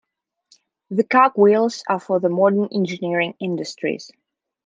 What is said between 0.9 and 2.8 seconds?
cogwheels are for the modern